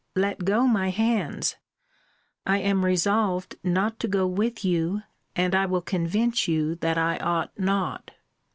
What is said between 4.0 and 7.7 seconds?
go with you and I will convince you that I ought